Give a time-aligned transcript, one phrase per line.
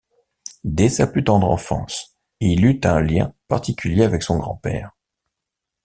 [0.63, 4.89] Dès sa plus tendre enfance, il eut un lien particulier avec son grand-père.